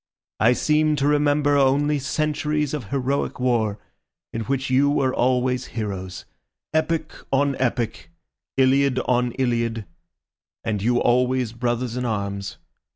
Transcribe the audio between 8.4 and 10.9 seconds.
iliad on iliad, and